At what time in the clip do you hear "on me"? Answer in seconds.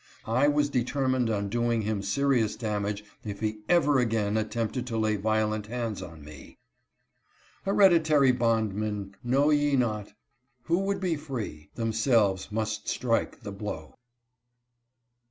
6.01-6.57